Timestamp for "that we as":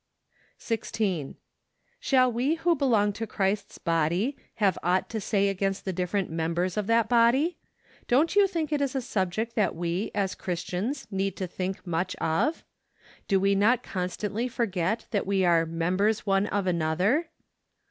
9.53-10.33